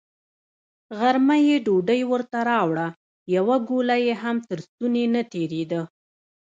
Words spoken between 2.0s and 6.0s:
ورته راوړه، يوه ګوله يې هم تر ستوني نه تېرېده.